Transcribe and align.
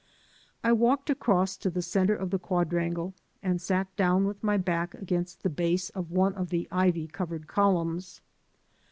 I 0.63 0.71
walked 0.71 1.11
across 1.11 1.55
to 1.57 1.69
the 1.69 1.83
center 1.83 2.15
of 2.15 2.31
the 2.31 2.39
quadrangle 2.39 3.13
and 3.43 3.61
sat 3.61 3.95
down 3.95 4.25
with 4.25 4.41
my 4.43 4.57
back 4.57 4.95
against 4.95 5.43
the 5.43 5.49
base 5.51 5.91
of 5.91 6.09
one 6.09 6.33
of 6.33 6.49
the 6.49 6.67
ivy 6.71 7.05
covered 7.05 7.45
colunms. 7.45 8.19